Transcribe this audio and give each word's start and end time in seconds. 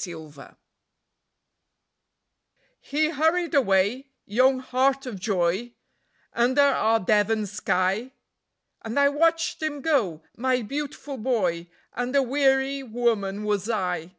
_Son 0.34 0.56
He 2.80 3.10
hurried 3.10 3.54
away, 3.54 4.06
young 4.24 4.60
heart 4.60 5.04
of 5.04 5.20
joy, 5.20 5.74
under 6.32 6.62
our 6.62 6.98
Devon 6.98 7.44
sky! 7.44 8.12
And 8.80 8.98
I 8.98 9.10
watched 9.10 9.60
him 9.62 9.82
go, 9.82 10.22
my 10.38 10.62
beautiful 10.62 11.18
boy, 11.18 11.68
and 11.92 12.16
a 12.16 12.22
weary 12.22 12.82
woman 12.82 13.44
was 13.44 13.68
I. 13.68 14.16